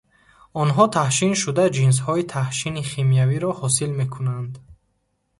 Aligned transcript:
Онҳо 0.61 0.83
таҳшин 0.95 1.33
шуда, 1.41 1.65
ҷинсҳои 1.75 2.27
таҳшини 2.33 2.87
химиявиро 2.89 3.51
ҳосил 3.59 3.91
мекунанд. 3.99 4.51